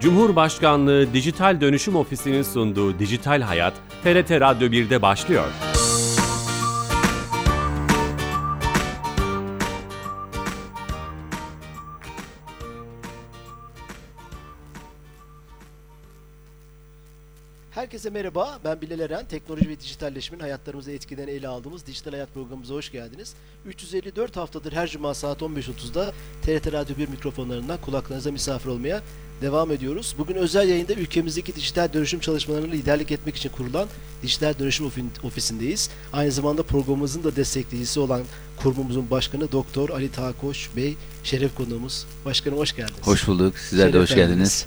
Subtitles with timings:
[0.00, 3.74] Cumhurbaşkanlığı Dijital Dönüşüm Ofisi'nin sunduğu Dijital Hayat,
[4.04, 5.48] TRT Radyo 1'de başlıyor.
[17.70, 19.24] Herkese merhaba, ben Bilal Eren.
[19.24, 23.34] Teknoloji ve dijitalleşmenin hayatlarımızı etkilerini ele aldığımız Dijital Hayat programımıza hoş geldiniz.
[23.66, 26.12] 354 haftadır her cuma saat 15.30'da
[26.42, 29.02] TRT Radyo 1 mikrofonlarından kulaklarınıza misafir olmaya
[29.40, 30.14] devam ediyoruz.
[30.18, 33.88] Bugün özel yayında ülkemizdeki dijital dönüşüm çalışmalarını liderlik etmek için kurulan
[34.22, 34.90] Dijital Dönüşüm
[35.22, 35.90] Ofisi'ndeyiz.
[36.12, 38.22] Aynı zamanda programımızın da destekleyicisi olan
[38.56, 42.06] kurumumuzun başkanı Doktor Ali Takoş Bey, şeref konuğumuz.
[42.24, 43.06] Başkanım hoş geldiniz.
[43.06, 43.58] Hoş bulduk.
[43.58, 44.66] Sizler de hoş Şeref geldiniz.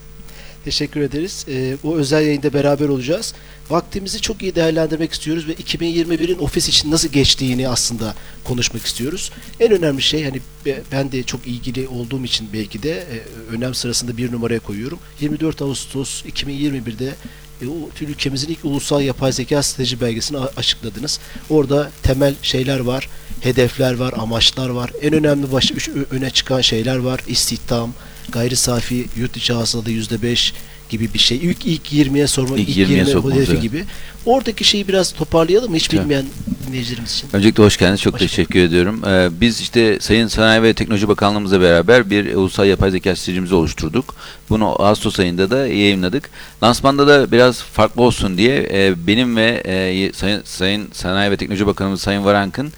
[0.65, 1.45] Teşekkür ederiz.
[1.49, 3.33] Ee, o özel yayında beraber olacağız.
[3.69, 9.31] Vaktimizi çok iyi değerlendirmek istiyoruz ve 2021'in ofis için nasıl geçtiğini aslında konuşmak istiyoruz.
[9.59, 13.21] En önemli şey hani be- ben de çok ilgili olduğum için belki de e,
[13.55, 14.99] önem sırasında bir numaraya koyuyorum.
[15.21, 17.15] 24 Ağustos 2021'de
[17.61, 21.19] e, ülkemizin ilk ulusal yapay zeka strateji belgesini açıkladınız.
[21.49, 23.09] Orada temel şeyler var,
[23.41, 24.91] hedefler var, amaçlar var.
[25.01, 25.71] En önemli baş,
[26.11, 27.21] öne çıkan şeyler var.
[27.27, 27.93] İstihdam,
[28.29, 30.53] gayri safi yurt içi hasılada yüzde beş
[30.91, 31.37] gibi bir şey.
[31.37, 33.83] İlk ilk 20'ye sorma, İlk ilk, 20'ye 20 sokmamız, hedefi gibi.
[34.25, 36.01] Oradaki şeyi biraz toparlayalım hiç Tabii.
[36.01, 36.25] bilmeyen
[36.67, 37.29] dinleyicilerimiz için?
[37.33, 38.01] Öncelikle hoş geldiniz.
[38.01, 39.01] Çok Hoş teşekkür ediyorum.
[39.07, 44.15] Ee, biz işte Sayın Sanayi ve Teknoloji Bakanlığımızla beraber bir ulusal yapay zeka stratejimizi oluşturduk.
[44.49, 46.29] Bunu Ağustos ayında da yayınladık.
[46.63, 51.67] Lansmanda da biraz farklı olsun diye e, benim ve e, Sayın, Sayın Sanayi ve Teknoloji
[51.67, 52.73] Bakanımız Sayın Varank'ın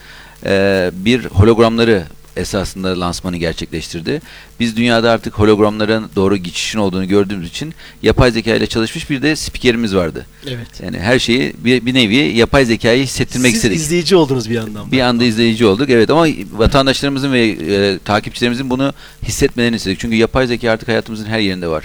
[0.45, 2.03] e, bir hologramları
[2.37, 4.21] esasında lansmanı gerçekleştirdi.
[4.59, 9.35] Biz dünyada artık hologramların doğru geçişin olduğunu gördüğümüz için yapay zeka ile çalışmış bir de
[9.35, 10.25] spikerimiz vardı.
[10.47, 10.67] Evet.
[10.83, 13.77] Yani her şeyi bir, bir nevi yapay zekayı hissettirmek Siz istedik.
[13.77, 14.87] izleyici oldunuz bir yandan.
[14.87, 14.91] da.
[14.91, 15.89] Bir anda izleyici olduk.
[15.89, 18.93] Evet ama vatandaşlarımızın ve e, takipçilerimizin bunu
[19.27, 19.99] hissetmelerini istedik.
[19.99, 21.83] Çünkü yapay zeka artık hayatımızın her yerinde var.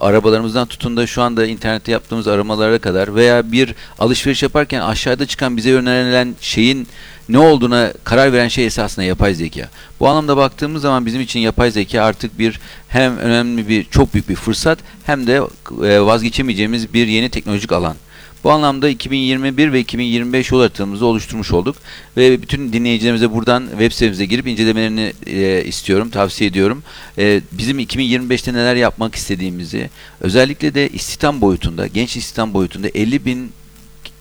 [0.00, 5.56] Arabalarımızdan tutun da şu anda internette yaptığımız aramalara kadar veya bir alışveriş yaparken aşağıda çıkan
[5.56, 6.88] bize önerilen şeyin
[7.32, 9.68] ne olduğuna karar veren şey esasında yapay zeka.
[10.00, 14.28] Bu anlamda baktığımız zaman bizim için yapay zeka artık bir hem önemli bir çok büyük
[14.28, 15.40] bir fırsat hem de
[15.84, 17.96] e, vazgeçemeyeceğimiz bir yeni teknolojik alan.
[18.44, 21.76] Bu anlamda 2021 ve 2025 yol haritamızı oluşturmuş olduk
[22.16, 26.82] ve bütün dinleyicilerimize buradan web sitemize girip incelemelerini e, istiyorum, tavsiye ediyorum.
[27.18, 29.90] E, bizim 2025'te neler yapmak istediğimizi,
[30.20, 33.52] özellikle de istihdam boyutunda, genç istihdam boyutunda 50 bin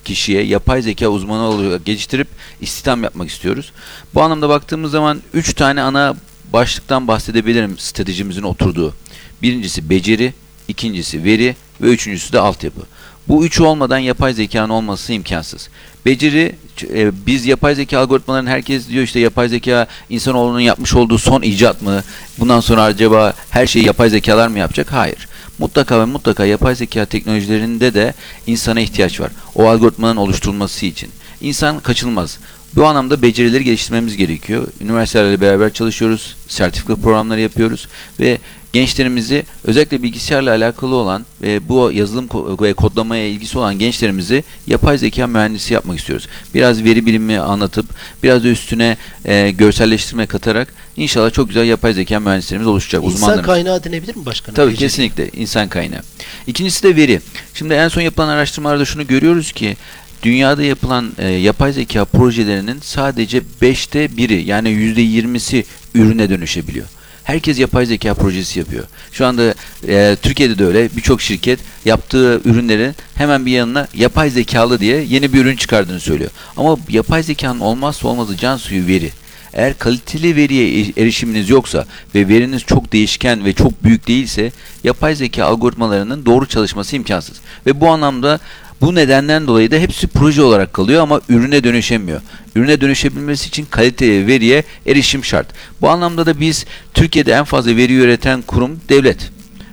[0.10, 2.28] kişiye yapay zeka uzmanı olarak geliştirip
[2.62, 3.72] istihdam yapmak istiyoruz.
[4.14, 6.16] Bu anlamda baktığımız zaman 3 tane ana
[6.54, 8.94] başlıktan bahsedebilirim stratejimizin oturduğu.
[9.42, 10.34] Birincisi beceri,
[10.68, 12.82] ikincisi veri ve üçüncüsü de altyapı.
[13.28, 15.70] Bu üçü olmadan yapay zekanın olması imkansız.
[16.06, 16.56] Beceri,
[16.94, 21.82] e, biz yapay zeka algoritmalarının herkes diyor işte yapay zeka insanoğlunun yapmış olduğu son icat
[21.82, 22.04] mı?
[22.40, 24.92] Bundan sonra acaba her şeyi yapay zekalar mı yapacak?
[24.92, 25.29] Hayır.
[25.60, 28.14] Mutlaka ve mutlaka yapay zeka teknolojilerinde de
[28.48, 29.32] insana ihtiyaç var.
[29.56, 31.10] O algoritmanın oluşturulması için.
[31.42, 32.40] İnsan kaçınılmaz.
[32.76, 34.68] Bu anlamda becerileri geliştirmemiz gerekiyor.
[34.82, 37.88] Üniversitelerle beraber çalışıyoruz, sertifika programları yapıyoruz
[38.20, 38.38] ve
[38.74, 42.30] gençlerimizi özellikle bilgisayarla alakalı olan ve bu yazılım
[42.62, 46.28] ve kodlamaya ilgisi olan gençlerimizi yapay zeka mühendisi yapmak istiyoruz.
[46.54, 47.86] Biraz veri bilimi anlatıp
[48.24, 53.04] biraz da üstüne e, görselleştirme katarak inşallah çok güzel yapay zeka mühendislerimiz oluşacak.
[53.04, 53.46] İnsan uzmanlarımız.
[53.46, 54.56] kaynağı denebilir mi başkanım?
[54.56, 54.80] Tabii Beceri.
[54.80, 56.02] kesinlikle insan kaynağı.
[56.48, 57.22] İkincisi de veri.
[57.54, 59.78] Şimdi en son yapılan araştırmalarda şunu görüyoruz ki
[60.24, 65.64] dünyada yapılan e, yapay zeka projelerinin sadece 5'te 1'i yani %20'si
[65.96, 66.86] ürüne dönüşebiliyor.
[67.24, 68.84] Herkes yapay zeka projesi yapıyor.
[69.12, 69.54] Şu anda
[69.88, 75.34] e, Türkiye'de de öyle birçok şirket yaptığı ürünlerin hemen bir yanına yapay zekalı diye yeni
[75.34, 76.32] bir ürün çıkardığını söylüyor.
[76.58, 79.12] Ama yapay zekanın olmazsa olmazı can suyu veri.
[79.54, 84.52] Eğer kaliteli veriye e- erişiminiz yoksa ve veriniz çok değişken ve çok büyük değilse
[84.84, 87.38] yapay zeka algoritmalarının doğru çalışması imkansız.
[87.66, 88.40] Ve bu anlamda
[88.82, 92.22] bu nedenden dolayı da hepsi proje olarak kalıyor ama ürüne dönüşemiyor.
[92.56, 95.48] Ürüne dönüşebilmesi için kaliteli veriye erişim şart.
[95.82, 99.32] Bu anlamda da biz Türkiye'de en fazla veri üreten kurum devlet.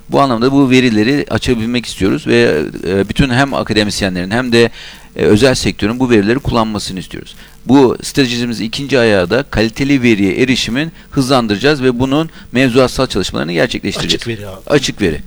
[0.08, 4.70] Bu anlamda bu verileri açabilmek istiyoruz ve e, bütün hem akademisyenlerin hem de
[5.16, 7.36] e, özel sektörün bu verileri kullanmasını istiyoruz.
[7.66, 14.14] Bu stratejimizin ikinci ayağı da kaliteli veriye erişimin hızlandıracağız ve bunun mevzuatsal çalışmalarını gerçekleştireceğiz.
[14.14, 14.60] Açık veri abi.
[14.66, 15.20] Açık veri.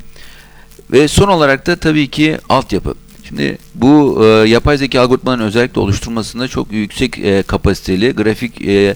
[0.92, 2.96] Ve son olarak da tabii ki altyapı.
[3.30, 8.96] Şimdi bu e, yapay zeka algoritmalarının özellikle oluşturmasında çok yüksek e, kapasiteli grafik e,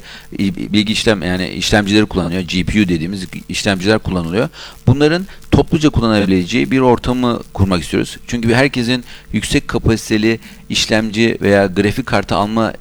[0.74, 2.42] bilgi işlem yani işlemcileri kullanılıyor.
[2.42, 4.50] GPU dediğimiz işlemciler kullanılıyor.
[4.88, 8.18] Bunların topluca kullanabileceği bir ortamı kurmak istiyoruz.
[8.28, 9.04] Çünkü herkesin
[9.34, 10.40] yüksek kapasiteli
[10.70, 12.74] işlemci veya grafik kartı alma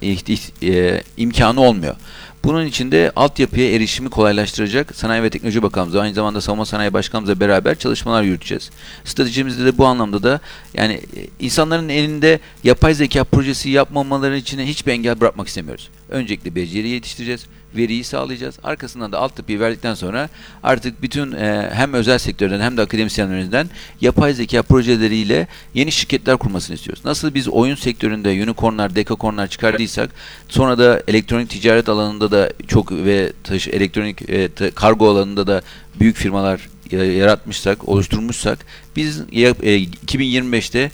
[0.62, 1.94] e, imkanı olmuyor.
[2.44, 7.40] Bunun için de altyapıya erişimi kolaylaştıracak Sanayi ve Teknoloji Bakanımızla aynı zamanda Savunma Sanayi Başkanımızla
[7.40, 8.70] beraber çalışmalar yürüteceğiz.
[9.04, 10.40] Stratejimizde de bu anlamda da
[10.74, 15.88] yani e, insanların elinde yapay zeka projesi yapmamaları için hiçbir engel bırakmak istemiyoruz.
[16.08, 17.46] Öncelikle beceri yetiştireceğiz,
[17.76, 18.54] veriyi sağlayacağız.
[18.64, 20.28] Arkasından da altyapıyı verdikten sonra
[20.62, 23.70] artık bütün e, hem özel sektörden hem de akademisyenlerimizden
[24.00, 27.04] yapay zeka projeleriyle yeni şirketler kurmasını istiyoruz.
[27.04, 30.10] Nasıl biz oyun sektöründe unicornlar, dekakornlar çıkardıysak
[30.48, 35.62] sonra da elektronik ticaret alanında da çok ve taşı, elektronik e, ta- kargo alanında da
[36.00, 38.58] büyük firmalar e, yaratmışsak, oluşturmuşsak
[38.96, 39.76] biz ya- e,
[40.06, 40.90] 2025'te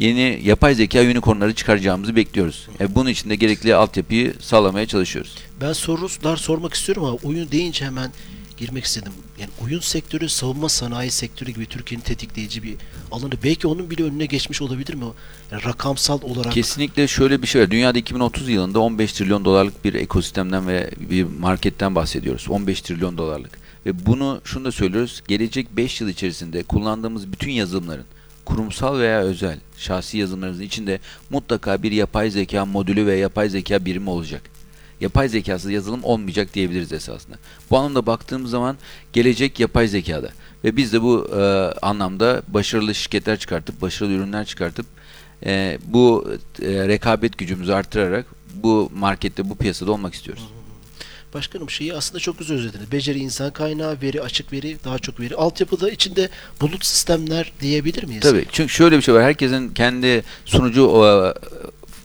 [0.00, 2.68] yeni yapay zeka unicornları çıkaracağımızı bekliyoruz.
[2.80, 5.34] E, bunun için de gerekli altyapıyı sağlamaya çalışıyoruz.
[5.60, 8.10] Ben sorular sormak istiyorum ama oyun deyince hemen
[8.56, 9.12] girmek istedim.
[9.40, 12.76] Yani oyun sektörü savunma sanayi sektörü gibi Türkiye'nin tetikleyici bir
[13.12, 13.32] alanı.
[13.44, 15.04] Belki onun bile önüne geçmiş olabilir mi?
[15.52, 16.52] Yani rakamsal olarak.
[16.52, 17.70] Kesinlikle şöyle bir şey var.
[17.70, 22.48] Dünyada 2030 yılında 15 trilyon dolarlık bir ekosistemden ve bir marketten bahsediyoruz.
[22.48, 23.58] 15 trilyon dolarlık.
[23.86, 25.22] Ve bunu şunu da söylüyoruz.
[25.28, 28.04] Gelecek 5 yıl içerisinde kullandığımız bütün yazılımların
[28.50, 31.00] kurumsal veya özel şahsi yazılımlarımızın içinde
[31.30, 34.42] mutlaka bir yapay zeka modülü ve yapay zeka birimi olacak.
[35.00, 37.36] Yapay zekasız yazılım olmayacak diyebiliriz esasında.
[37.70, 38.76] Bu anlamda baktığımız zaman
[39.12, 40.30] gelecek yapay zekada.
[40.64, 41.40] Ve biz de bu e,
[41.82, 44.86] anlamda başarılı şirketler çıkartıp, başarılı ürünler çıkartıp
[45.46, 46.30] e, bu
[46.62, 50.48] e, rekabet gücümüzü artırarak bu markette, bu piyasada olmak istiyoruz.
[51.34, 52.92] Başkanım şeyi aslında çok güzel özetlediniz.
[52.92, 55.34] Beceri, insan kaynağı, veri, açık veri, daha çok veri.
[55.36, 56.28] Altyapıda içinde
[56.60, 58.22] bulut sistemler diyebilir miyiz?
[58.22, 58.44] Tabii.
[58.52, 59.22] Çünkü şöyle bir şey var.
[59.22, 61.26] Herkesin kendi sunucu o,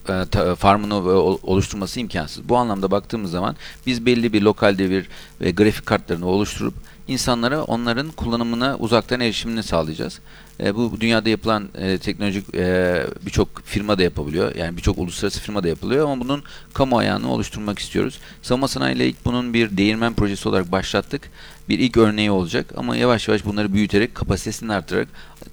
[0.09, 2.49] e, ta- farmını o- oluşturması imkansız.
[2.49, 3.55] Bu anlamda baktığımız zaman
[3.87, 5.05] biz belli bir lokal devir
[5.41, 6.73] ve grafik kartlarını oluşturup
[7.07, 10.19] insanlara onların kullanımına uzaktan erişimini sağlayacağız.
[10.59, 14.55] E, bu dünyada yapılan e, teknolojik e, birçok firma da yapabiliyor.
[14.55, 16.43] Yani birçok uluslararası firma da yapılıyor ama bunun
[16.73, 18.19] kamu ayağını oluşturmak istiyoruz.
[18.41, 21.29] Savunma sanayi ile ilk bunun bir değirmen projesi olarak başlattık.
[21.69, 25.07] Bir ilk örneği olacak ama yavaş yavaş bunları büyüterek kapasitesini artırarak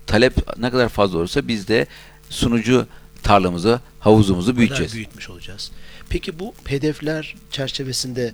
[0.06, 1.87] talep ne kadar fazla olursa biz de
[2.31, 2.87] sunucu
[3.22, 4.94] tarlamızı, havuzumuzu büyüteceğiz.
[4.94, 5.70] büyütmüş olacağız.
[6.08, 8.32] Peki bu hedefler çerçevesinde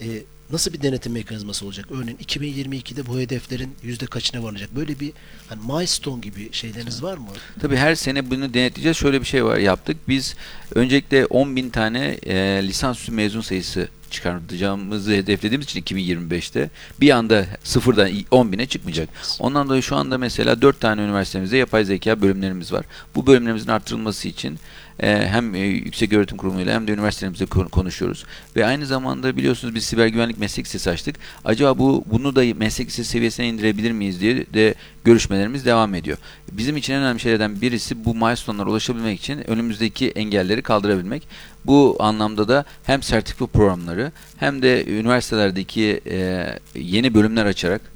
[0.00, 0.06] e,
[0.50, 1.86] nasıl bir denetim mekanizması olacak?
[1.90, 4.76] Örneğin 2022'de bu hedeflerin yüzde kaçına varılacak?
[4.76, 5.12] Böyle bir
[5.48, 7.26] hani milestone gibi şeyleriniz var mı?
[7.60, 8.96] Tabii her sene bunu denetleyeceğiz.
[8.96, 9.96] Şöyle bir şey var yaptık.
[10.08, 10.36] Biz
[10.74, 16.70] öncelikle 10 bin tane e, lisansüstü mezun sayısı çıkartacağımızı hedeflediğimiz için 2025'te
[17.00, 19.08] bir anda sıfırdan 10 bine çıkmayacak.
[19.38, 22.86] Ondan dolayı şu anda mesela 4 tane üniversitemizde yapay zeka bölümlerimiz var.
[23.14, 24.58] Bu bölümlerimizin arttırılması için
[25.00, 28.24] hem e, Yüksek Öğretim Kurumu hem de üniversitelerimizle kon- konuşuyoruz.
[28.56, 31.16] Ve aynı zamanda biliyorsunuz biz siber güvenlik meslek lisesi açtık.
[31.44, 36.18] Acaba bu bunu da meslek lisesi seviyesine indirebilir miyiz diye de görüşmelerimiz devam ediyor.
[36.52, 41.28] Bizim için en önemli şeylerden birisi bu milestone'lara ulaşabilmek için önümüzdeki engelleri kaldırabilmek.
[41.64, 47.95] Bu anlamda da hem sertifika programları hem de üniversitelerdeki e, yeni bölümler açarak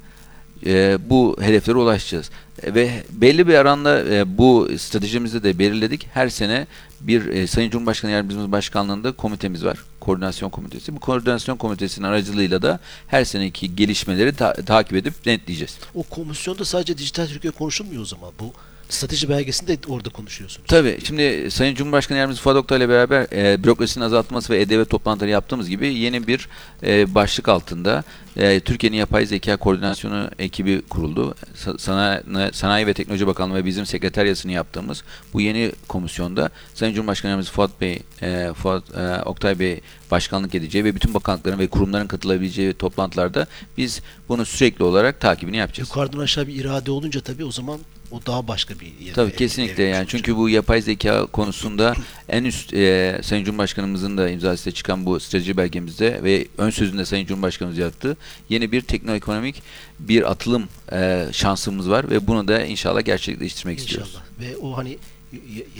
[0.65, 2.29] e, bu hedeflere ulaşacağız.
[2.63, 6.07] E, ve belli bir aranda e, bu stratejimizde de belirledik.
[6.13, 6.67] Her sene
[7.01, 9.77] bir e, Sayın Cumhurbaşkanı Yardımcımız Başkanlığında komitemiz var.
[9.99, 10.95] Koordinasyon komitesi.
[10.95, 15.77] Bu koordinasyon komitesinin aracılığıyla da her seneki gelişmeleri ta- takip edip denetleyeceğiz.
[15.95, 18.31] O komisyonda sadece dijital Türkiye konuşulmuyor o zaman.
[18.39, 18.53] Bu
[18.91, 20.67] strateji belgesinde orada konuşuyorsunuz.
[20.67, 20.99] Tabii.
[21.03, 25.69] Şimdi Sayın Cumhurbaşkanı Yardımcısı Fuat Oktay ile beraber e, bürokrasinin azaltılması ve e-devlet toplantıları yaptığımız
[25.69, 26.49] gibi yeni bir
[26.83, 28.03] e, başlık altında
[28.37, 31.35] e, Türkiye'nin yapay zeka koordinasyonu ekibi kuruldu.
[31.55, 37.29] Sa- Sanayi, Sanayi ve Teknoloji Bakanlığı ve bizim sekreteryasını yaptığımız bu yeni komisyonda Sayın Cumhurbaşkanı
[37.29, 39.81] Yardımcısı Fuat Bey, e, Fuat e, Oktay Bey
[40.11, 45.89] başkanlık edeceği ve bütün bakanlıkların ve kurumların katılabileceği toplantılarda biz bunu sürekli olarak takibini yapacağız.
[45.89, 47.79] Yukarıdan aşağı bir irade olunca tabii o zaman
[48.11, 51.95] o daha başka bir yere Tabii ev- kesinlikle yani çünkü bu yapay zeka konusunda
[52.29, 57.25] en üst e, Sayın Cumhurbaşkanımızın da imzasıyla çıkan bu strateji belgemizde ve ön sözünde Sayın
[57.25, 58.17] Cumhurbaşkanımız yaptı.
[58.49, 59.61] Yeni bir teknoekonomik
[59.99, 64.09] bir atılım e, şansımız var ve bunu da inşallah gerçekleştirmek istiyoruz.
[64.09, 64.51] İnşallah.
[64.51, 64.97] Ve o hani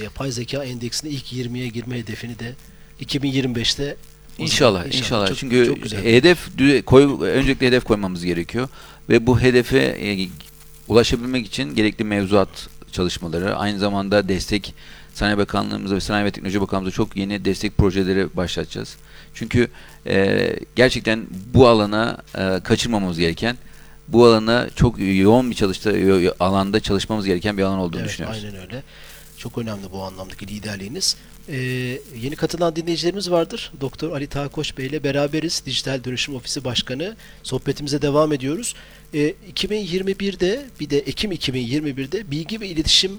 [0.01, 2.55] yapay zeka endeksinde ilk 20'ye girme hedefini de
[3.01, 3.95] 2025'te
[4.39, 5.27] o İnşallah, zaman- inşallah.
[5.27, 6.03] Çok- Çünkü çok güzel.
[6.03, 6.47] hedef
[6.85, 8.69] koy öncelikle hedef koymamız gerekiyor
[9.09, 10.27] ve bu hedefe e,
[10.91, 14.73] ulaşabilmek için gerekli mevzuat çalışmaları, aynı zamanda destek
[15.13, 18.95] Sanayi Bakanlığımıza ve Sanayi ve Teknoloji Bakanlığımıza çok yeni destek projeleri başlatacağız.
[19.33, 19.67] Çünkü
[20.07, 23.57] e, gerçekten bu alana e, kaçırmamamız gereken,
[24.07, 25.91] bu alana çok yoğun bir çalışta
[26.39, 28.43] alanda çalışmamız gereken bir alan olduğunu Evet, düşünüyoruz.
[28.43, 28.83] aynen öyle.
[29.37, 31.17] Çok önemli bu anlamdaki liderliğiniz.
[31.49, 31.57] Ee,
[32.21, 33.71] yeni katılan dinleyicilerimiz vardır.
[33.81, 35.63] Doktor Ali Takoş Bey ile beraberiz.
[35.65, 37.15] Dijital Dönüşüm Ofisi Başkanı.
[37.43, 38.75] Sohbetimize devam ediyoruz.
[39.13, 43.11] Ee, 2021'de bir de Ekim 2021'de Bilgi ve İletişim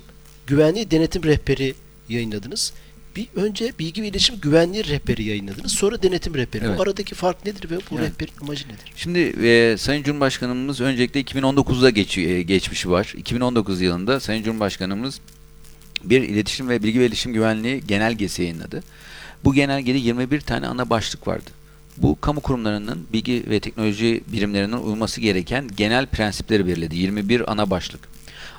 [0.47, 1.75] Güvenliği Denetim Rehberi
[2.09, 2.73] yayınladınız.
[3.17, 5.73] Bir önce Bilgi ve İletişim Güvenliği Rehberi yayınladınız.
[5.73, 6.65] Sonra Denetim Rehberi.
[6.65, 6.79] Evet.
[6.79, 8.11] Bu aradaki fark nedir ve bu Evet.
[8.11, 8.93] rehberin amacı nedir?
[8.97, 13.15] Şimdi e, Sayın Cumhurbaşkanımız öncelikle 2019'da geç, e, geçmişi var.
[13.17, 15.21] 2019 yılında Sayın Cumhurbaşkanımız
[16.05, 18.83] bir iletişim ve bilgi ve iletişim güvenliği genelgesi yayınladı.
[19.45, 21.51] Bu genelgede 21 tane ana başlık vardı.
[21.97, 26.97] Bu kamu kurumlarının bilgi ve teknoloji birimlerinin uyması gereken genel prensipleri belirledi.
[26.97, 28.01] 21 ana başlık.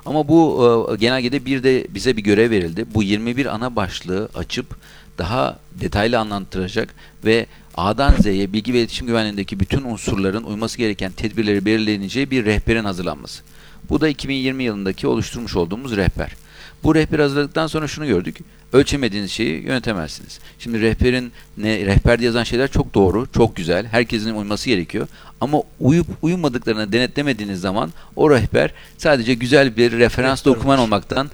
[0.05, 2.85] Ama bu e, genelgede bir de bize bir görev verildi.
[2.93, 4.75] Bu 21 ana başlığı açıp
[5.17, 6.95] daha detaylı anlattıracak
[7.25, 7.45] ve
[7.77, 13.43] A'dan Z'ye bilgi ve iletişim güvenliğindeki bütün unsurların uyması gereken tedbirleri belirleneceği bir rehberin hazırlanması.
[13.89, 16.31] Bu da 2020 yılındaki oluşturmuş olduğumuz rehber.
[16.83, 18.37] Bu rehberi hazırladıktan sonra şunu gördük.
[18.73, 20.39] Ölçemediğiniz şeyi yönetemezsiniz.
[20.59, 23.85] Şimdi rehberin ne rehberde yazan şeyler çok doğru, çok güzel.
[23.85, 25.07] Herkesin uyması gerekiyor.
[25.41, 31.29] Ama uyup uyumadıklarını denetlemediğiniz zaman o rehber sadece güzel bir referans Rehber doküman olmaktan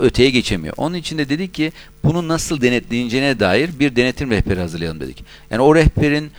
[0.00, 0.74] öteye geçemiyor.
[0.76, 1.72] Onun için de dedik ki
[2.04, 5.24] bunu nasıl denetleyeceğine dair bir denetim rehberi hazırlayalım dedik.
[5.50, 6.30] Yani o rehberin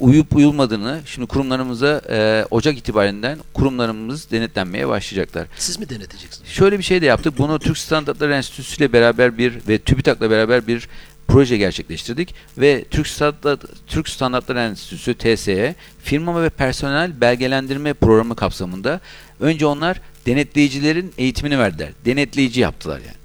[0.00, 5.46] uyup uyulmadığını şimdi kurumlarımıza e, Ocak itibarinden kurumlarımız denetlenmeye başlayacaklar.
[5.58, 6.50] Siz mi deneteceksiniz?
[6.50, 7.38] Şöyle bir şey de yaptık.
[7.38, 10.88] Bunu Türk Standartları Enstitüsü ile beraber bir ve TÜBİTAK'la beraber bir
[11.28, 19.00] proje gerçekleştirdik ve Türk Standart Türk Standartları Enstitüsü TSE firma ve personel belgelendirme programı kapsamında
[19.40, 21.88] önce onlar denetleyicilerin eğitimini verdiler.
[22.04, 23.17] Denetleyici yaptılar yani.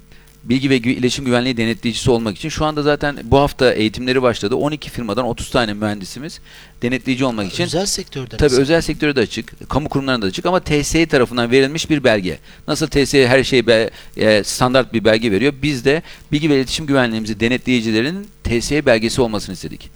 [0.44, 4.56] Bilgi ve iletişim güvenliği denetleyicisi olmak için şu anda zaten bu hafta eğitimleri başladı.
[4.56, 6.40] 12 firmadan 30 tane mühendisimiz
[6.82, 8.36] denetleyici olmak için Özel sektörden.
[8.36, 12.38] Tabii özel sektörde de açık, kamu kurumlarında da açık ama TSE tarafından verilmiş bir belge.
[12.68, 15.54] Nasıl TSE her şey be- e, standart bir belge veriyor.
[15.62, 19.90] Biz de bilgi ve iletişim güvenliğimizi denetleyicilerin TSE belgesi olmasını istedik.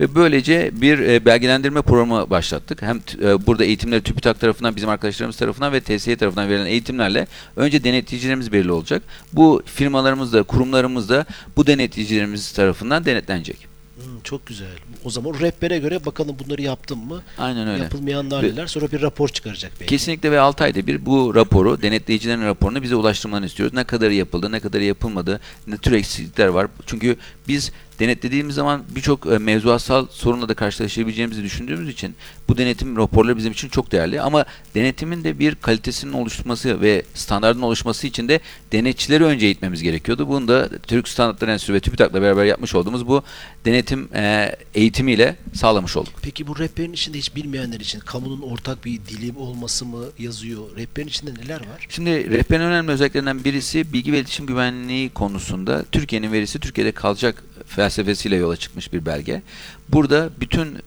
[0.00, 2.82] Ve böylece bir e, belgelendirme programı başlattık.
[2.82, 7.26] Hem t- e, burada eğitimleri TÜBİTAK tarafından, bizim arkadaşlarımız tarafından ve TSE tarafından verilen eğitimlerle
[7.56, 9.02] önce denetleyicilerimiz belli olacak.
[9.32, 13.72] Bu firmalarımız da, kurumlarımız da bu denetleyicilerimiz tarafından denetlenecek.
[13.96, 14.68] Hmm, çok güzel.
[15.04, 17.22] O zaman rehbere göre bakalım bunları yaptım mı?
[17.38, 17.82] Aynen öyle.
[17.82, 18.66] Yapılmayanlar neler?
[18.66, 19.86] Sonra bir rapor çıkaracak belki.
[19.86, 23.74] Kesinlikle ve 6 ayda bir bu raporu, denetleyicilerin raporunu bize ulaştırmanı istiyoruz.
[23.74, 26.66] Ne kadarı yapıldı, ne kadarı yapılmadı, ne tür eksiklikler var.
[26.86, 27.16] Çünkü
[27.48, 32.14] biz denetlediğimiz zaman birçok e, mevzuatsal sorunla da karşılaşabileceğimizi düşündüğümüz için
[32.48, 34.20] bu denetim raporları bizim için çok değerli.
[34.20, 34.44] Ama
[34.74, 38.40] denetimin de bir kalitesinin oluşması ve standartın oluşması için de
[38.72, 40.28] denetçileri önce eğitmemiz gerekiyordu.
[40.28, 43.22] Bunu da Türk Standartları Enstitüsü ve TÜBİTAK'la beraber yapmış olduğumuz bu
[43.64, 46.12] denetim e, eğitimiyle sağlamış olduk.
[46.22, 50.76] Peki bu rehberin içinde hiç bilmeyenler için kamunun ortak bir dili olması mı yazıyor?
[50.76, 51.86] Rehberin içinde neler var?
[51.88, 57.44] Şimdi rehberin önemli özelliklerinden birisi bilgi ve iletişim güvenliği konusunda Türkiye'nin verisi Türkiye'de kalacak
[57.92, 59.42] felsefesiyle yola çıkmış bir belge.
[59.88, 60.78] Burada bütün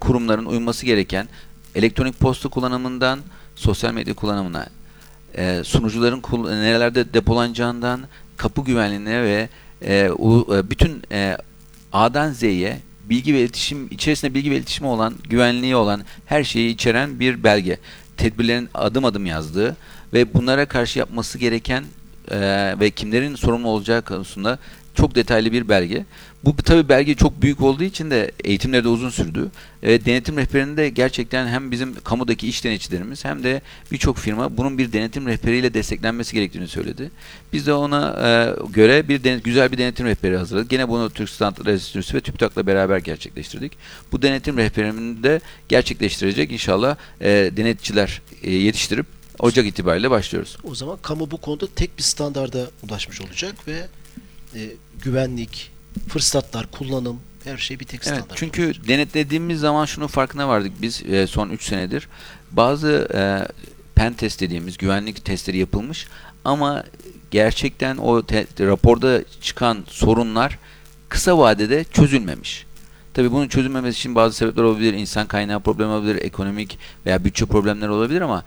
[0.00, 1.28] kurumların uyması gereken
[1.74, 3.20] elektronik posta kullanımından
[3.56, 4.66] sosyal medya kullanımına,
[5.34, 6.22] e, sunucuların
[6.62, 8.00] nerelerde depolanacağından
[8.36, 9.48] kapı güvenliğine ve
[9.82, 10.10] e, e,
[10.70, 11.02] bütün
[11.92, 17.20] A'dan Z'ye bilgi ve iletişim içerisinde bilgi ve iletişimi olan, güvenliği olan her şeyi içeren
[17.20, 17.78] bir belge.
[18.16, 19.76] Tedbirlerin adım adım yazdığı
[20.12, 21.84] ve bunlara karşı yapması gereken
[22.80, 24.58] ve kimlerin sorumlu olacağı konusunda
[24.98, 26.04] çok detaylı bir belge.
[26.44, 29.50] Bu tabi belge çok büyük olduğu için de eğitimleri de uzun sürdü.
[29.82, 33.62] E, denetim rehberinde gerçekten hem bizim kamudaki iş denetçilerimiz hem de
[33.92, 37.10] birçok firma bunun bir denetim rehberiyle desteklenmesi gerektiğini söyledi.
[37.52, 38.30] Biz de ona e,
[38.72, 40.70] göre bir denet, güzel bir denetim rehberi hazırladık.
[40.70, 43.72] Gene bunu Türk Standartları Enstitüsü ve TÜBİTAK'la beraber gerçekleştirdik.
[44.12, 49.06] Bu denetim rehberini de gerçekleştirecek inşallah e, denetçiler e, yetiştirip
[49.38, 50.56] Ocak itibariyle başlıyoruz.
[50.64, 53.86] O zaman kamu bu konuda tek bir standarda ulaşmış olacak ve
[54.54, 54.70] e,
[55.02, 55.70] güvenlik,
[56.08, 58.38] fırsatlar, kullanım her şey bir tek Evet, standart.
[58.38, 58.88] çünkü olacak.
[58.88, 62.08] denetlediğimiz zaman şunun farkına vardık biz e, son 3 senedir.
[62.50, 63.20] Bazı e,
[63.94, 66.06] pen test dediğimiz güvenlik testleri yapılmış
[66.44, 66.84] ama
[67.30, 70.58] gerçekten o te- raporda çıkan sorunlar
[71.08, 72.66] kısa vadede çözülmemiş.
[73.14, 74.92] Tabii bunun çözülmemesi için bazı sebepler olabilir.
[74.94, 78.44] İnsan kaynağı problemi olabilir, ekonomik veya bütçe problemleri olabilir ama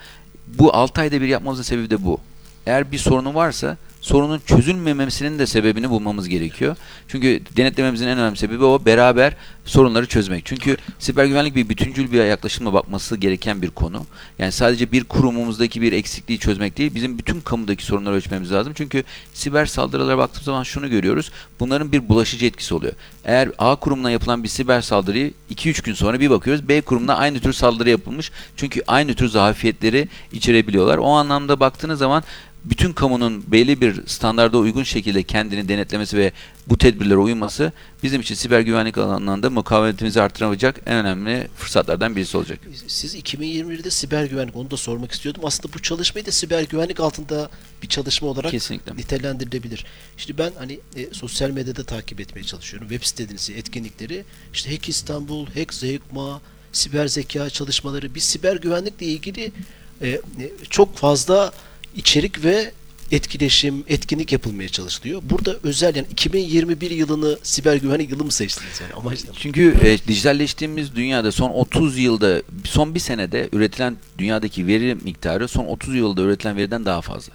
[0.48, 2.20] bu 6 ayda bir yapmamızın sebebi de bu.
[2.66, 6.76] Eğer bir sorunu varsa sorunun çözülmemesinin de sebebini bulmamız gerekiyor.
[7.08, 10.46] Çünkü denetlememizin en önemli sebebi o beraber sorunları çözmek.
[10.46, 14.06] Çünkü siber güvenlik bir bütüncül bir yaklaşımla bakması gereken bir konu.
[14.40, 18.74] Yani sadece bir kurumumuzdaki bir eksikliği çözmek değil, bizim bütün kamudaki sorunları ölçmemiz lazım.
[18.76, 19.04] Çünkü
[19.34, 21.32] siber saldırılara baktığımız zaman şunu görüyoruz.
[21.60, 22.94] Bunların bir bulaşıcı etkisi oluyor.
[23.26, 27.40] Eğer A kurumuna yapılan bir siber saldırıyı 2-3 gün sonra bir bakıyoruz B kurumuna aynı
[27.40, 28.32] tür saldırı yapılmış.
[28.58, 30.98] Çünkü aynı tür zafiyetleri içerebiliyorlar.
[30.98, 32.24] O anlamda baktığınız zaman
[32.66, 36.32] bütün kamunun belli bir standarda uygun şekilde kendini denetlemesi ve
[36.68, 37.72] bu tedbirlere uyması
[38.04, 42.60] bizim için siber güvenlik alanında mukavemetimizi artıramayacak en önemli fırsatlardan birisi olacak.
[42.88, 45.42] Siz 2021'de siber güvenlik onu da sormak istiyordum.
[45.46, 47.50] Aslında bu çalışmayı da siber güvenlik altında
[47.84, 48.96] bir çalışma olarak Kesinlikle.
[48.98, 49.86] nitelendirilebilir.
[50.18, 52.90] İşte ben hani e, sosyal medyada takip etmeye çalışıyorum.
[52.90, 54.24] Web sitelerinizi, etkinlikleri.
[54.54, 56.42] İşte Hack İstanbul, Hack Zeugma,
[56.72, 59.52] siber zeka çalışmaları, bir siber güvenlikle ilgili
[60.02, 60.22] e, e,
[60.70, 61.52] çok fazla
[61.96, 62.72] içerik ve
[63.12, 65.22] etkileşim, etkinlik yapılmaya çalışılıyor.
[65.30, 69.34] Burada özel yani 2021 yılını siber güvenlik yılı mı seçtiniz yani amaçlı?
[69.40, 75.66] Çünkü e, dijitalleştiğimiz dünyada son 30 yılda, son bir senede üretilen dünyadaki veri miktarı son
[75.66, 77.34] 30 yılda üretilen veriden daha fazla.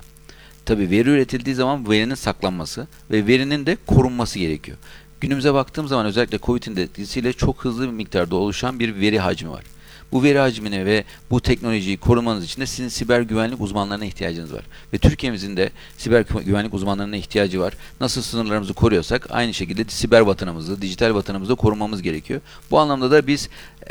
[0.65, 4.79] Tabii veri üretildiği zaman verinin saklanması ve verinin de korunması gerekiyor.
[5.21, 9.65] Günümüze baktığım zaman özellikle Covid'in etkisiyle çok hızlı bir miktarda oluşan bir veri hacmi var.
[10.13, 14.65] Bu veri hacmini ve bu teknolojiyi korumanız için de sizin siber güvenlik uzmanlarına ihtiyacınız var.
[14.93, 17.75] Ve Türkiye'mizin de siber gü- güvenlik uzmanlarına ihtiyacı var.
[18.01, 22.41] Nasıl sınırlarımızı koruyorsak aynı şekilde siber vatanımızı, dijital vatanımızı korumamız gerekiyor.
[22.71, 23.49] Bu anlamda da biz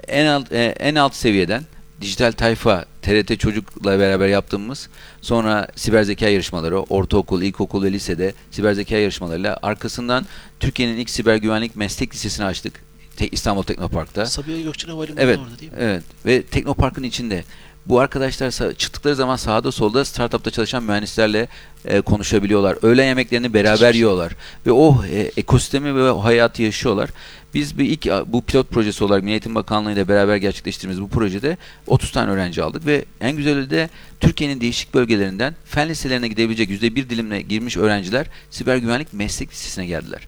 [0.07, 1.63] en alt e, en alt seviyeden
[2.01, 4.89] dijital tayfa TRT Çocuk'la beraber yaptığımız
[5.21, 10.25] sonra siber zeka yarışmaları ortaokul, ilkokul ve lisede siber zeka yarışmalarıyla arkasından
[10.59, 12.84] Türkiye'nin ilk siber güvenlik meslek lisesini açtık.
[13.17, 14.25] Te- İstanbul Teknopark'ta.
[14.25, 15.77] Sabiha Gökçen Havalimanı Evet, orada değil mi?
[15.81, 16.03] evet.
[16.25, 17.43] Ve Teknopark'ın içinde
[17.85, 21.47] bu arkadaşlar çıktıkları zaman sağda solda startupta çalışan mühendislerle
[21.85, 22.77] e, konuşabiliyorlar.
[22.81, 27.09] Öğlen yemeklerini beraber yiyorlar ve o e, ekosistemi ve o hayatı yaşıyorlar.
[27.53, 31.57] Biz bir ilk bu pilot projesi olarak Milli Eğitim Bakanlığı ile beraber gerçekleştirdiğimiz bu projede
[31.87, 37.09] 30 tane öğrenci aldık ve en güzeli de Türkiye'nin değişik bölgelerinden fen liselerine gidebilecek %1
[37.09, 40.27] dilimle girmiş öğrenciler siber güvenlik meslek lisesine geldiler.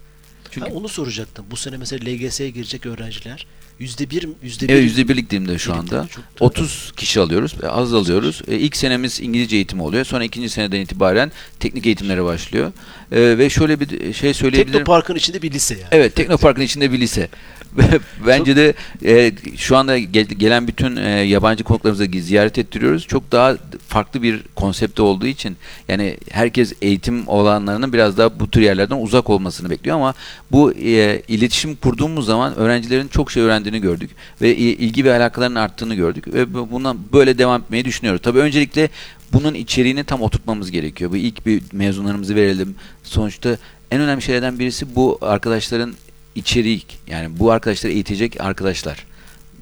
[0.50, 1.46] Çünkü Ha, onu soracaktım.
[1.50, 3.46] Bu sene mesela LGS'ye girecek öğrenciler
[3.78, 4.72] yüzde bir, yüzde bir.
[4.72, 6.06] Evet yüzde birlik dilimde şu anda.
[6.10, 7.54] çok da- 30 kişi alıyoruz.
[7.70, 8.42] Az alıyoruz.
[8.48, 10.04] E, İlk senemiz İngilizce eğitimi oluyor.
[10.04, 12.72] Sonra ikinci seneden itibaren teknik eğitimlere başlıyor.
[13.12, 14.78] E, ve şöyle bir şey söyleyebilirim.
[14.78, 15.88] Teknopark'ın içinde bir lise yani.
[15.90, 17.28] Evet, Teknopark'ın içinde bir lise.
[18.26, 23.06] Bence de e, şu anda gel- gelen bütün e, yabancı konuklarımıza gi- ziyaret ettiriyoruz.
[23.06, 23.56] Çok daha
[23.88, 25.56] farklı bir konsepte olduğu için
[25.88, 30.14] yani herkes eğitim olanlarının biraz daha bu tür yerlerden uzak olmasını bekliyor ama
[30.52, 34.10] bu e, iletişim kurduğumuz zaman öğrencilerin çok şey öğrendiğini gördük
[34.42, 38.22] ve ilgi ve alakaların arttığını gördük ve bu- bundan böyle devam etmeyi düşünüyoruz.
[38.22, 38.88] Tabii öncelikle
[39.32, 41.10] bunun içeriğini tam oturtmamız gerekiyor.
[41.10, 42.74] Bu ilk bir mezunlarımızı verelim.
[43.04, 43.56] Sonuçta
[43.90, 45.94] en önemli şeylerden birisi bu arkadaşların
[46.34, 46.98] içerik.
[47.06, 49.06] Yani bu arkadaşları eğitecek arkadaşlar.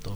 [0.05, 0.14] Doğru.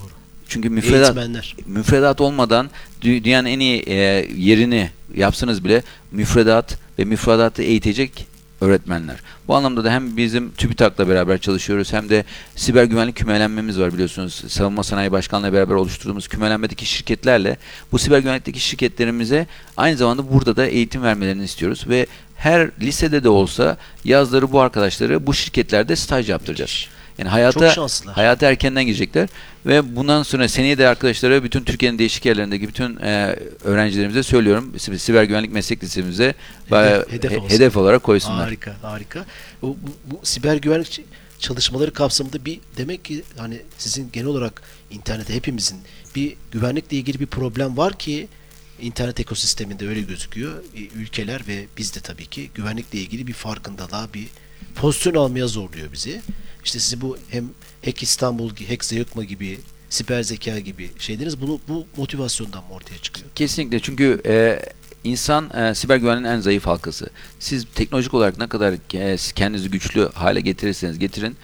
[0.48, 1.56] Çünkü müfredat Eğitmenler.
[1.66, 2.70] müfredat olmadan
[3.02, 3.94] dü- dünyanın en iyi e,
[4.36, 8.26] yerini yapsanız bile müfredat ve müfredatı eğitecek
[8.60, 9.16] öğretmenler.
[9.48, 12.24] Bu anlamda da hem bizim TÜBİTAK'la beraber çalışıyoruz hem de
[12.56, 14.44] siber güvenlik kümelenmemiz var biliyorsunuz.
[14.48, 17.56] Savunma Sanayi Başkanlığı beraber oluşturduğumuz kümelenmedeki şirketlerle
[17.92, 19.46] bu siber güvenlikteki şirketlerimize
[19.76, 25.26] aynı zamanda burada da eğitim vermelerini istiyoruz ve her lisede de olsa yazları bu arkadaşları
[25.26, 26.88] bu şirketlerde staj yaptıracağız.
[27.20, 27.60] Yani hayata
[28.12, 29.28] hayata erkenden girecekler
[29.66, 34.74] ve bundan sonra seneye de arkadaşlara bütün Türkiye'nin değişik yerlerindeki bütün e, öğrencilerimize söylüyorum.
[34.78, 36.34] Si- Siber güvenlik meslek lisemize
[36.70, 38.44] bayağı hedef he- hedef olarak koysunlar.
[38.44, 39.24] Harika, harika.
[39.62, 41.04] Bu, bu, bu siber güvenlik
[41.38, 45.78] çalışmaları kapsamında bir demek ki hani sizin genel olarak internette hepimizin
[46.16, 48.28] bir güvenlikle ilgili bir problem var ki
[48.80, 50.52] internet ekosisteminde öyle gözüküyor.
[50.76, 54.26] E, Ülkeler ve biz de tabii ki güvenlikle ilgili bir farkındalığa, bir
[54.74, 56.20] pozisyon almaya zorluyor bizi.
[56.64, 57.50] İşte sizi bu hem
[57.84, 59.58] Hack İstanbul, Hack Zeyukma gibi,
[59.90, 63.26] siber zeka gibi şeyleriniz bunu bu motivasyondan mı ortaya çıkıyor?
[63.34, 64.62] Kesinlikle çünkü e,
[65.04, 67.10] insan e, siber güvenliğin en zayıf halkası.
[67.38, 71.36] Siz teknolojik olarak ne kadar e, kendinizi güçlü hale getirirseniz getirin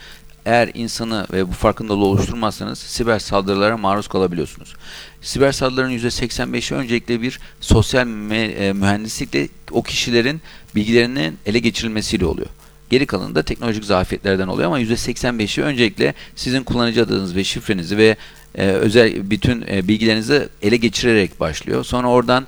[0.47, 4.77] eğer insanı ve bu farkındalığı oluşturmazsanız siber saldırılara maruz kalabiliyorsunuz.
[5.23, 10.41] Siber saldırıların %85'i öncelikle bir sosyal e, mühendislikle o kişilerin
[10.75, 12.49] bilgilerinin ele geçirilmesiyle oluyor.
[12.91, 18.17] Geri kalanı da teknolojik zafiyetlerden oluyor ama %85'i öncelikle sizin kullanıcı adınız ve şifrenizi ve
[18.55, 21.85] e, özel bütün e, bilgilerinizi ele geçirerek başlıyor.
[21.85, 22.47] Sonra oradan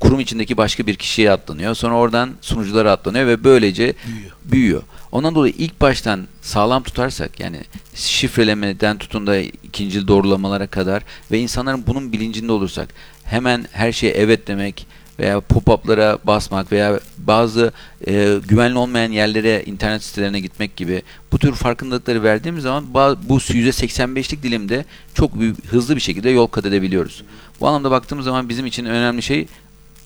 [0.00, 1.74] kurum içindeki başka bir kişiye atlanıyor.
[1.74, 4.32] Sonra oradan sunuculara atlanıyor ve böylece Büyüyor.
[4.44, 4.82] büyüyor.
[5.12, 7.60] Ondan dolayı ilk baştan sağlam tutarsak yani
[7.94, 12.88] şifrelemeden tutun da ikinci doğrulamalara kadar ve insanların bunun bilincinde olursak
[13.24, 14.86] hemen her şeye evet demek
[15.18, 17.72] veya pop-up'lara basmak veya bazı
[18.06, 21.02] e, güvenli olmayan yerlere internet sitelerine gitmek gibi
[21.32, 22.94] bu tür farkındalıkları verdiğimiz zaman
[23.28, 27.22] bu %85'lik dilimde çok büyük, hızlı bir şekilde yol kat edebiliyoruz.
[27.60, 29.46] Bu anlamda baktığımız zaman bizim için önemli şey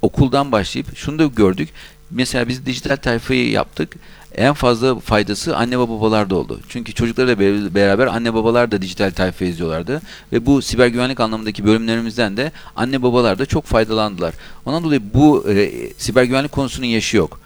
[0.03, 1.68] okuldan başlayıp şunu da gördük.
[2.11, 3.96] Mesela biz dijital tayfayı yaptık.
[4.35, 6.61] En fazla faydası anne ve babalarda oldu.
[6.69, 10.03] Çünkü çocuklarla be- beraber anne babalar da dijital tayfa izliyorlardı.
[10.33, 14.35] Ve bu siber güvenlik anlamındaki bölümlerimizden de anne babalar da çok faydalandılar.
[14.66, 17.40] Ondan dolayı bu e, siber güvenlik konusunun yaşı yok.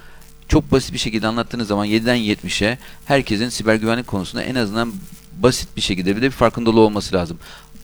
[0.49, 4.93] Çok basit bir şekilde anlattığınız zaman 7'den 70'e herkesin siber güvenlik konusunda en azından
[5.39, 7.39] basit bir şekilde bir de bir farkındalığı olması lazım.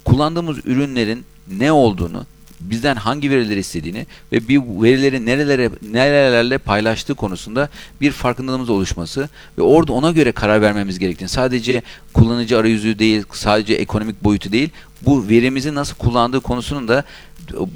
[0.05, 1.25] Kullandığımız ürünlerin
[1.59, 2.27] ne olduğunu,
[2.61, 7.69] bizden hangi verileri istediğini ve bir verileri nerelere nerelerle paylaştığı konusunda
[8.01, 13.75] bir farkındalığımız oluşması ve orada ona göre karar vermemiz gerektiğini sadece kullanıcı arayüzü değil sadece
[13.75, 14.69] ekonomik boyutu değil
[15.03, 17.05] bu verimizi nasıl kullandığı konusunun da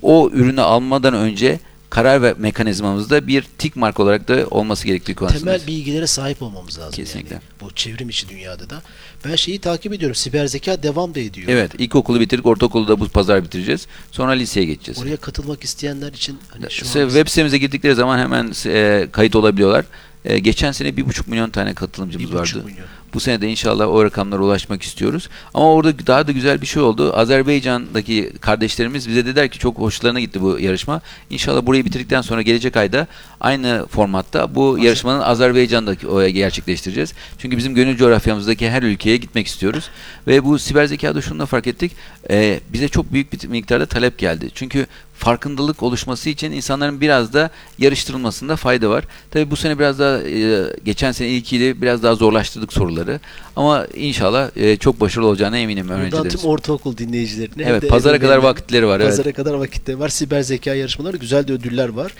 [0.02, 1.58] o ürünü almadan önce
[1.94, 5.44] karar ve mekanizmamızda bir tik mark olarak da olması gerektiği konusunda.
[5.44, 6.92] Temel bilgilere sahip olmamız lazım.
[6.92, 7.34] Kesinlikle.
[7.34, 7.42] Yani.
[7.60, 8.82] Bu çevrim içi dünyada da.
[9.24, 10.14] Ben şeyi takip ediyorum.
[10.14, 11.48] Siber zeka devam da ediyor.
[11.48, 13.86] Evet, ilkokulu bitirdik, ortaokulu da bu pazar bitireceğiz.
[14.10, 15.02] Sonra liseye geçeceğiz.
[15.02, 19.36] Oraya katılmak isteyenler için hani şu Se- an web sitemize girdikleri zaman hemen e, kayıt
[19.36, 19.84] olabiliyorlar.
[20.24, 22.62] E, geçen sene bir buçuk milyon tane katılımcımız bir vardı.
[22.64, 22.86] milyon.
[23.14, 25.28] Bu sene de inşallah o rakamlara ulaşmak istiyoruz.
[25.54, 27.16] Ama orada daha da güzel bir şey oldu.
[27.16, 31.00] Azerbaycan'daki kardeşlerimiz bize dediler ki çok hoşlarına gitti bu yarışma.
[31.30, 33.06] İnşallah burayı bitirdikten sonra gelecek ayda
[33.40, 37.12] aynı formatta bu Azer- yarışmanın Azerbaycan'daki o gerçekleştireceğiz.
[37.38, 39.90] Çünkü bizim gönül coğrafyamızdaki her ülkeye gitmek istiyoruz.
[40.26, 41.92] Ve bu siber zekada şunu da fark ettik.
[42.30, 44.48] E, bize çok büyük bir miktarda talep geldi.
[44.54, 44.86] Çünkü
[45.24, 49.04] farkındalık oluşması için insanların biraz da yarıştırılmasında fayda var.
[49.30, 53.20] Tabii bu sene biraz daha e, geçen sene ilkiyle biraz daha zorlaştırdık soruları.
[53.56, 56.34] Ama inşallah e, çok başarılı olacağına eminim Buradan öğrencilerimiz.
[56.34, 57.62] tüm ortaokul dinleyicilerine.
[57.66, 59.00] Evet, pazara kadar vakitleri var.
[59.00, 59.10] Evet.
[59.10, 60.08] Pazara kadar vakitleri var.
[60.08, 62.12] Siber zeka yarışmaları güzel de ödüller var.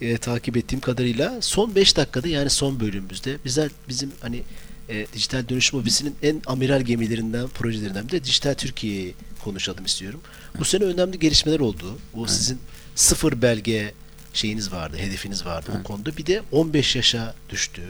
[0.00, 4.42] Ee, takip ettiğim kadarıyla son 5 dakikada yani son bölümümüzde bize bizim hani
[4.88, 10.20] e, dijital dönüşüm ofisinin en amiral gemilerinden projelerinden bir de dijital Türkiye'yi konuşalım istiyorum.
[10.58, 11.98] Bu sene önemli gelişmeler oldu.
[12.14, 12.58] O sizin
[12.94, 13.92] sıfır belge
[14.32, 16.16] şeyiniz vardı, hedefiniz vardı o konuda.
[16.16, 17.82] Bir de 15 yaşa düştü.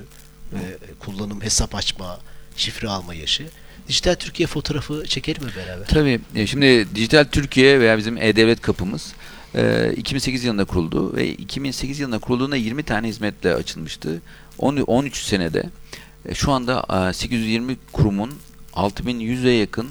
[0.53, 2.21] Ve kullanım, hesap açma,
[2.57, 3.47] şifre alma yaşı.
[3.89, 5.87] Dijital Türkiye fotoğrafı çekelim mi beraber?
[5.87, 6.21] Tabii.
[6.35, 9.13] E, Şimdi Dijital Türkiye veya bizim E-Devlet kapımız
[9.55, 14.23] e, 2008 yılında kuruldu ve 2008 yılında kurulduğunda 20 tane hizmetle açılmıştı.
[14.59, 15.71] On- 13 senede
[16.29, 18.31] e, şu anda e, 820 kurumun
[18.75, 19.89] 6100'e yakın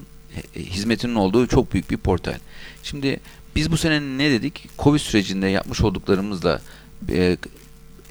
[0.56, 2.40] e, hizmetinin olduğu çok büyük bir portal.
[2.84, 3.20] Şimdi
[3.56, 4.70] biz bu sene ne dedik?
[4.80, 6.62] Covid sürecinde yapmış olduklarımızla
[7.10, 7.38] e,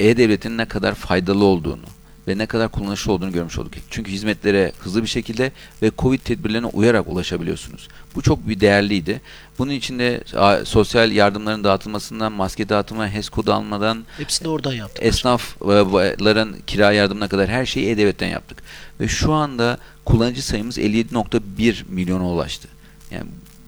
[0.00, 1.93] E-Devlet'in ne kadar faydalı olduğunu
[2.28, 3.72] ve ne kadar kullanışlı olduğunu görmüş olduk.
[3.90, 7.88] Çünkü hizmetlere hızlı bir şekilde ve Covid tedbirlerine uyarak ulaşabiliyorsunuz.
[8.14, 9.20] Bu çok bir değerliydi.
[9.58, 10.20] Bunun için de
[10.64, 15.04] sosyal yardımların dağıtılmasından, maske dağıtımına, HES kodu almadan, Hepsini oradan yaptık.
[15.04, 18.58] esnafların kira yardımına kadar her şeyi E-Devlet'ten yaptık.
[19.00, 22.68] Ve şu anda kullanıcı sayımız 57.1 milyona ulaştı.
[23.10, 23.26] Yani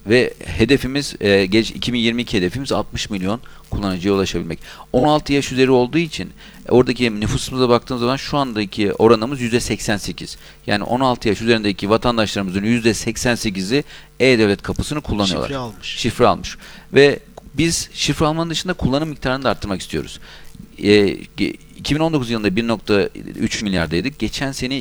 [0.09, 4.59] ve hedefimiz e, geç 2022 hedefimiz 60 milyon kullanıcıya ulaşabilmek.
[4.93, 6.29] 16 yaş üzeri olduğu için
[6.69, 10.37] e, oradaki nüfusumuza baktığımız zaman şu andaki oranımız %88.
[10.67, 13.83] Yani 16 yaş üzerindeki vatandaşlarımızın %88'i
[14.19, 15.97] E-Devlet kapısını kullanıyorlar Şifre almış.
[15.97, 16.57] şifre almış.
[16.93, 17.19] Ve
[17.53, 20.19] biz şifre almanın dışında kullanım miktarını da arttırmak istiyoruz.
[20.79, 24.19] Ge- 2019 yılında 1.3 milyardaydık.
[24.19, 24.79] Geçen sene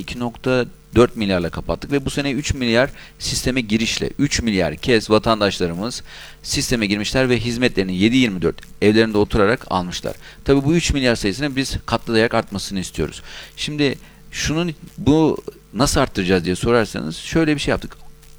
[0.95, 6.03] 2.4 milyarla kapattık ve bu sene 3 milyar sisteme girişle 3 milyar kez vatandaşlarımız
[6.43, 10.15] sisteme girmişler ve hizmetlerini 7-24 evlerinde oturarak almışlar.
[10.45, 13.23] Tabii bu 3 milyar sayısını biz katlayarak artmasını istiyoruz.
[13.57, 13.99] Şimdi
[14.31, 15.37] şunun bu
[15.75, 17.97] nasıl arttıracağız diye sorarsanız şöyle bir şey yaptık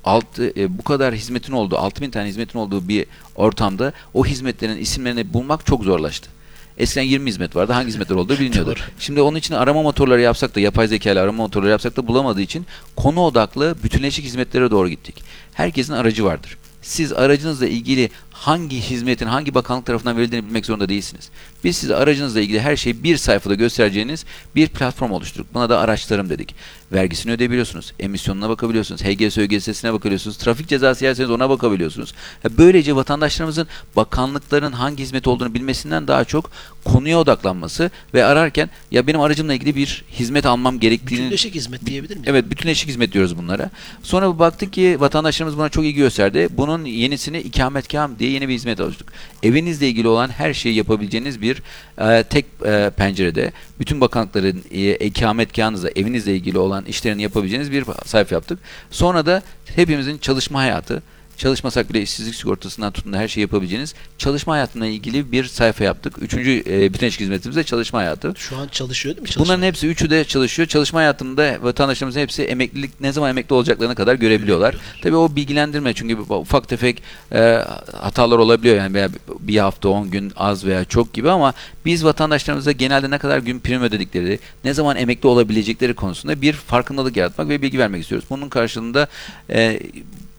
[0.07, 3.05] altı, e, bu kadar hizmetin olduğu, 6000 tane hizmetin olduğu bir
[3.35, 6.29] ortamda o hizmetlerin isimlerini bulmak çok zorlaştı.
[6.77, 7.73] Eskiden 20 hizmet vardı.
[7.73, 8.75] Hangi hizmetler olduğu biliniyordu.
[8.99, 12.41] Şimdi onun için arama motorları yapsak da yapay zeka ile arama motorları yapsak da bulamadığı
[12.41, 15.23] için konu odaklı bütünleşik hizmetlere doğru gittik.
[15.53, 16.57] Herkesin aracı vardır.
[16.81, 21.29] Siz aracınızla ilgili hangi hizmetin hangi bakanlık tarafından verildiğini bilmek zorunda değilsiniz.
[21.67, 24.25] Biz size aracınızla ilgili her şeyi bir sayfada göstereceğiniz
[24.55, 25.53] bir platform oluşturduk.
[25.53, 26.55] Buna da araçlarım dedik.
[26.91, 32.13] Vergisini ödeyebiliyorsunuz, emisyonuna bakabiliyorsunuz, HGS ÖGS'sine bakabiliyorsunuz, trafik cezası yerseniz ona bakabiliyorsunuz.
[32.57, 36.51] Böylece vatandaşlarımızın bakanlıkların hangi hizmet olduğunu bilmesinden daha çok
[36.85, 42.15] konuya odaklanması ve ararken ya benim aracımla ilgili bir hizmet almam gerektiğini Bütünleşik hizmet diyebilir
[42.15, 42.27] miyiz?
[42.29, 43.69] Evet bütünleşik hizmet diyoruz bunlara.
[44.03, 46.49] Sonra baktık ki vatandaşlarımız buna çok ilgi gösterdi.
[46.51, 49.13] Bunun yenisini ikametgah diye yeni bir hizmet oluşturduk.
[49.43, 51.56] Evinizle ilgili olan her şeyi yapabileceğiniz bir
[52.01, 58.35] e, tek e, pencerede bütün bakanlıkların e, ikametgahınızla evinizle ilgili olan işlerini yapabileceğiniz bir sayfa
[58.35, 58.59] yaptık.
[58.91, 59.41] Sonra da
[59.75, 61.03] hepimizin çalışma hayatı
[61.37, 66.15] çalışmasak bile işsizlik sigortasından tutun da her şeyi yapabileceğiniz çalışma hayatına ilgili bir sayfa yaptık.
[66.21, 68.33] Üçüncü e, bitençik hizmetimiz de çalışma hayatı.
[68.37, 69.29] Şu an çalışıyor değil mi?
[69.29, 69.45] Çalışma.
[69.45, 70.67] Bunların hepsi üçü de çalışıyor.
[70.67, 74.75] Çalışma hayatında vatandaşlarımızın hepsi emeklilik ne zaman emekli olacaklarına kadar görebiliyorlar.
[75.01, 80.33] Tabii o bilgilendirme çünkü ufak tefek e, hatalar olabiliyor yani veya bir hafta 10 gün
[80.35, 81.53] az veya çok gibi ama
[81.85, 87.17] biz vatandaşlarımıza genelde ne kadar gün prim ödedikleri, ne zaman emekli olabilecekleri konusunda bir farkındalık
[87.17, 88.27] yaratmak ve bilgi vermek istiyoruz.
[88.29, 89.07] Bunun karşılığında
[89.49, 89.79] e,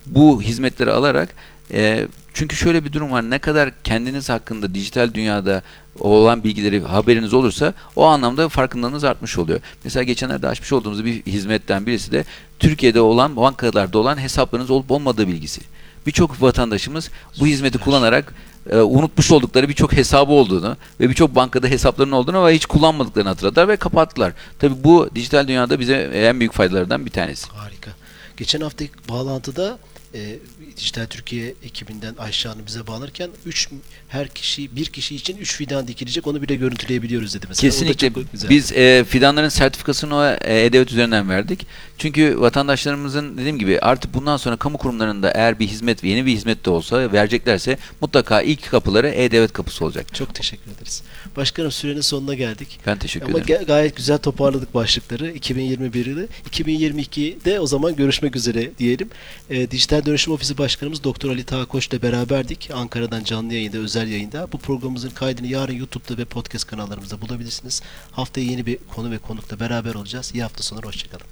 [0.08, 1.28] bu hizmetleri alarak
[1.72, 3.30] e, çünkü şöyle bir durum var.
[3.30, 5.62] Ne kadar kendiniz hakkında dijital dünyada
[6.00, 9.60] olan bilgileri haberiniz olursa o anlamda farkındalığınız artmış oluyor.
[9.84, 12.24] Mesela geçenlerde açmış olduğumuz bir hizmetten birisi de
[12.58, 15.60] Türkiye'de olan bankalarda olan hesaplarınız olup olmadığı bilgisi.
[16.06, 18.34] Birçok vatandaşımız bu hizmeti kullanarak
[18.70, 23.68] e, unutmuş oldukları birçok hesabı olduğunu ve birçok bankada hesaplarının olduğunu ve hiç kullanmadıklarını hatırladılar
[23.68, 24.32] ve kapattılar.
[24.58, 27.50] Tabii bu dijital dünyada bize en büyük faydalardan bir tanesi.
[27.50, 27.90] Harika.
[28.36, 29.78] Geçen haftaki bağlantıda
[30.12, 30.40] e,
[30.78, 33.68] Dijital Türkiye ekibinden Ayşe Hanım bize bağlanırken 3
[34.08, 37.70] her kişi bir kişi için 3 fidan dikilecek onu bile görüntüleyebiliyoruz dedi mesela.
[37.70, 38.12] Kesinlikle.
[38.50, 41.66] Biz e, fidanların sertifikasını o e, E-Devlet üzerinden verdik.
[41.98, 46.64] Çünkü vatandaşlarımızın dediğim gibi artık bundan sonra kamu kurumlarında eğer bir hizmet yeni bir hizmet
[46.64, 50.14] de olsa vereceklerse mutlaka ilk kapıları E-Devlet kapısı olacak.
[50.14, 51.02] çok teşekkür ederiz.
[51.36, 52.80] Başkanım sürenin sonuna geldik.
[52.86, 53.62] Ben teşekkür Ama ederim.
[53.62, 56.26] ga- gayet güzel toparladık başlıkları 2021 yılı.
[56.50, 59.10] 2022'de o zaman görüşmek üzere diyelim.
[59.50, 62.70] E, Dijital Dönüşüm Ofisi Başkanımız Doktor Ali Tağkoç ile beraberdik.
[62.74, 64.52] Ankara'dan canlı yayında, özel yayında.
[64.52, 67.82] Bu programımızın kaydını yarın YouTube'da ve podcast kanallarımızda bulabilirsiniz.
[68.12, 70.34] Haftaya yeni bir konu ve konukla beraber olacağız.
[70.34, 71.26] İyi hafta sonu, hoşçakalın.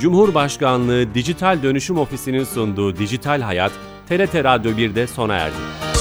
[0.00, 3.72] Cumhurbaşkanlığı Dijital Dönüşüm Ofisi'nin sunduğu Dijital Hayat,
[4.08, 5.91] TRT Radyo 1'de sona erdi.